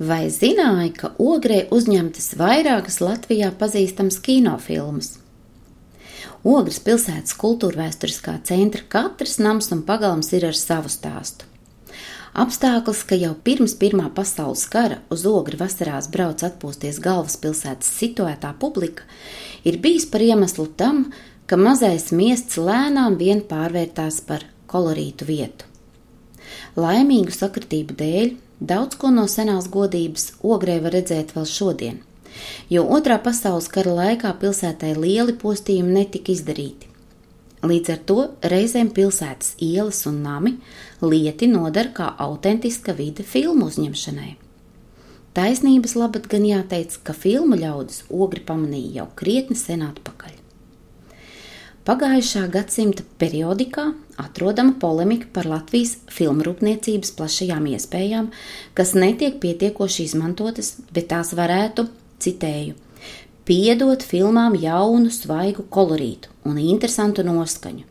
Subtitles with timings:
[0.00, 5.18] Vai zināji, ka ogrē uzņemtas vairākas Latvijā pazīstamas kinofilmas?
[6.42, 11.46] Ogres pilsētas kultūra vēsturiskā centra katrs nams un pagalms ir ar savu stāstu.
[12.32, 19.04] Apstākļus, ka jau pirms Pirmā pasaules kara uz ogri vasarās brauc atpūsties galvaspilsētas situētā publika,
[19.68, 21.10] ir bijis par iemeslu tam,
[21.46, 25.71] ka mazais miests lēnām vien pārvērtās par kolorītu vietu.
[26.76, 28.32] Laimīgu sakritību dēļ
[28.62, 31.96] Daudz ko no senās godības ogrē var redzēt vēl šodien,
[32.70, 36.86] jo otrā pasaules kara laikā pilsētai lieli postījumi netika izdarīti.
[37.66, 38.18] Līdz ar to
[38.52, 40.52] reizēm pilsētas ielas un nami
[41.02, 44.30] lieti nodara kā autentiska vide filmu uzņemšanai.
[45.34, 50.41] Taisnības labad gan jāteic, ka filmu ļaudis ogri pamanīja jau krietni sen atpakaļ.
[51.82, 53.88] Pagājušā gadsimta periodikā
[54.22, 58.28] atrodama polemika par Latvijas filmrūpniecības plašajām iespējām,
[58.78, 61.88] kas netiek pietiekoši izmantotas, bet tās varētu,
[62.22, 62.76] citēju,
[63.50, 67.82] piedot filmām jaunu, svaigu kolorītu un interesantu noskaņu.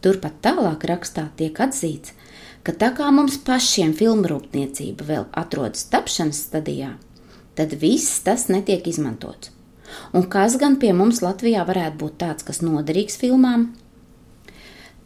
[0.00, 2.16] Turpat tālāk rakstā tiek atzīts,
[2.64, 6.94] ka tā kā mums pašiem filmrūpniecība vēl atrodas tapšanas stadijā,
[7.52, 9.57] tad viss tas netiek izmantots.
[10.12, 13.60] Un kas gan pie mums Latvijā varētu būt tāds, kas noderīgs filmām?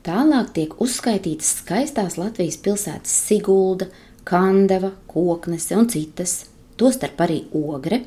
[0.03, 3.87] Tālāk tiek uzskaitītas skaistās Latvijas pilsētas Sigulda,
[4.27, 6.33] Kandava, Koknese un citas,
[6.79, 7.99] tostarp arī Ogre,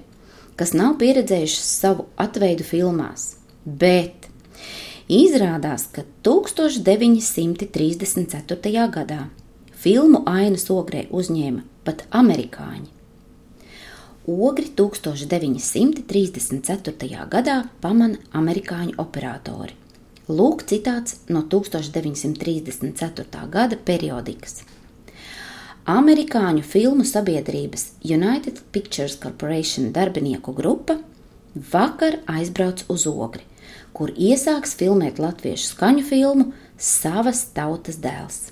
[0.60, 4.28] kas nav pieredzējušas savu atveidu filmās, bet
[5.12, 8.90] izrādās, ka 1934.
[8.98, 9.22] gadā
[9.86, 12.95] filmu ainas ogrē uzņēma pat amerikāņi.
[14.26, 17.30] Ogri 1934.
[17.30, 19.78] gadā pamana amerikāņu operatori.
[20.26, 23.46] Lūk, citāts no 1934.
[23.54, 24.66] gada periodikas.
[25.86, 30.98] Amerikāņu filmu sabiedrības United Pictures Corporation darbinieku grupa
[31.54, 33.46] vakar aizbrauc uz Ogri,
[33.94, 36.50] kur iesāks filmēt latviešu skaņu filmu
[36.82, 38.50] Savas tautas dēls.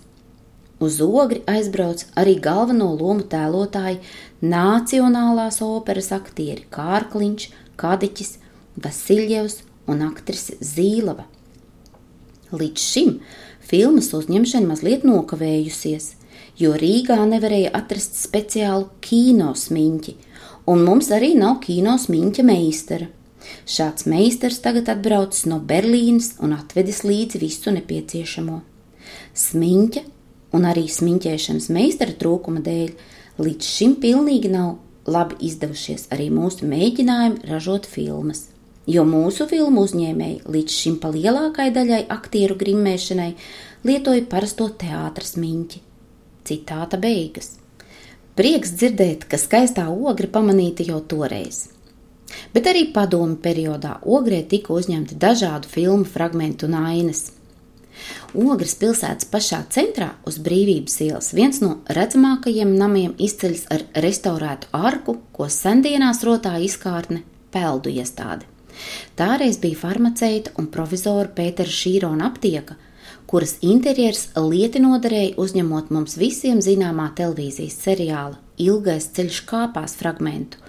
[0.83, 4.01] Uz ogri aizbrauc arī galveno lomu tēlotāji
[4.43, 7.45] Nacionālās operas aktieri Kārkliņš,
[7.79, 8.33] Kadiķis,
[8.83, 11.23] Vasiljevs un aktrise Zīlava.
[12.51, 13.13] Līdz šim
[13.63, 16.09] filmas uzņemšana mazliet nokavējusies,
[16.59, 20.15] jo Rīgā nevarēja atrast speciālu kino smiņķi,
[20.69, 23.07] un mums arī nav kino smiņķa meistara.
[23.67, 28.59] Šāds meistars tagad atbraucis no Berlīnas un atvedis līdzi visu nepieciešamo.
[29.37, 30.03] Smiņķa
[30.53, 32.93] un arī smiņķēšanas meistara trūkuma dēļ
[33.43, 34.75] līdz šim pilnīgi nav
[35.09, 38.47] labi izdevušies arī mūsu mēģinājumi ražot filmas.
[38.87, 43.29] Jo mūsu filmu uzņēmēji līdz šim pa lielākai daļai aktieru grimmēšanai
[43.87, 45.83] lietoja parasto teātras miņķi.
[46.43, 47.53] Citāta beigas.
[48.35, 51.69] Prieks dzirdēt, ka skaistā ogra pamanīta jau toreiz.
[52.51, 57.29] Bet arī padomu periodā ogrē tika uzņemti dažādu filmu fragmentu un ainas–
[58.33, 65.19] Ogres pilsētas pašā centrā uz brīvības ielas viens no redzamākajiem namiem izceļas ar restaurētu arku,
[65.35, 67.21] ko sendienās rotā izkārtne
[67.53, 68.49] peldu iestāde.
[69.19, 72.79] Tāreiz bija farmaceita un provizora Pētera Šīrona aptieka,
[73.29, 80.59] kuras interjers lieti noderēja uzņemot mums visiem zināmā televīzijas seriāla Ilgais ceļš kāpās fragmentu,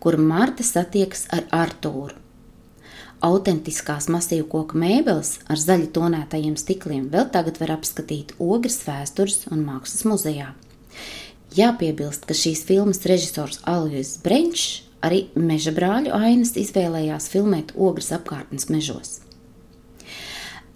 [0.00, 2.16] kur Marta satiekas ar Artūru.
[3.20, 9.60] Autentiskās masīvu koku mēbeles ar zaļi tonētajiem stikliem vēl tagad var apskatīt Ogres vēstures un
[9.66, 10.54] mākslas muzejā.
[11.52, 18.70] Jāpiebilst, ka šīs filmas režisors Alvijas Brenčs arī meža brāļu ainas izvēlējās filmēt Ogres apkārtnes
[18.72, 19.18] mežos.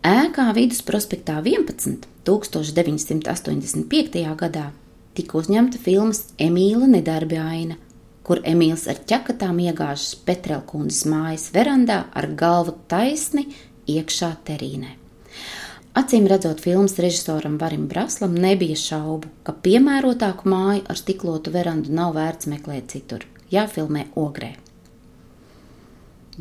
[0.05, 2.05] Ēkā vidus prospektā 11.
[2.29, 4.21] 1985.
[4.37, 4.67] gadā
[5.17, 7.81] tika uzņemta filmas Emīla nedarbi aina,
[8.25, 13.47] kur Emīls ar ķekatām iegāžas Petrelkundas mājas verandā ar galvu taisni
[13.91, 14.95] iekšā terīnē.
[15.95, 22.17] Acīm redzot, filmas režisoram Varim Braslam nebija šaubu, ka piemērotāku māju ar stiklotu verandu nav
[22.17, 23.23] vērts meklēt citur,
[23.55, 24.57] jāfilmē ogrē.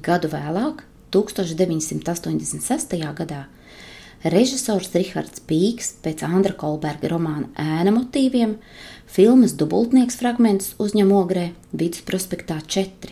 [0.02, 0.81] Gadu vēlāk,
[1.13, 2.98] 1986.
[3.19, 3.44] gadā,
[4.24, 8.56] režisors Rihards Pīks pēc Andra Kolberga romāna ēna motīviem
[9.14, 13.12] Filmas dubultnieks fragments uzņem ogrē vidus prospektā 4.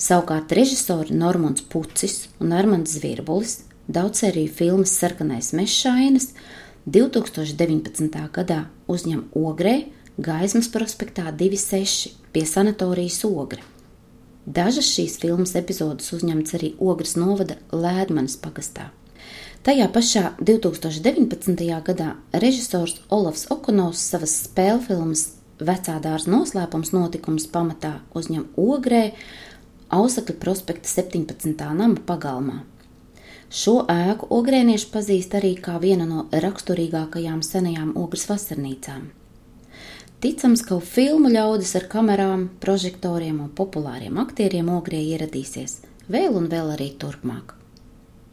[0.00, 3.58] Savukārt režisori Normons Pucis un Armands Zvirbulis
[3.90, 6.30] daudzsēriju filmas Sarkanais mešainas
[6.86, 8.22] 2019.
[8.32, 9.74] gadā uzņem ogrē
[10.20, 13.60] Gaismas prospektā 26 pie sanatorijas Ogre.
[14.46, 18.88] Dažas šīs filmas epizodes uzņemts arī Ogres novada Lēdmanas pagastā.
[19.60, 21.66] Tajā pašā 2019.
[21.84, 25.24] gadā režisors Olafs Okonovs savas spēļu filmas
[25.60, 29.10] vecā dārza noslēpums notikums pamatā uzņem ogrē
[29.90, 31.52] Ausakļa prospekta 17.
[31.74, 32.62] nama pagalmā.
[33.50, 39.08] Šo ēku ogrēnieši pazīst arī kā vienu no raksturīgākajām senajām ogres vasarnīcām.
[40.20, 46.76] Ticams, ka filmu ļaudis ar kamerām, prožektoriem un populāriem aktieriem ogrē ieradīsies vēl un vēl
[46.76, 47.59] arī turpmāk.